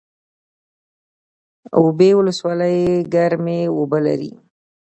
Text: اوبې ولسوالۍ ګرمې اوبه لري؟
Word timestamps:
اوبې 1.77 2.09
ولسوالۍ 2.19 2.79
ګرمې 3.13 3.59
اوبه 3.77 3.97
لري؟ 4.07 4.31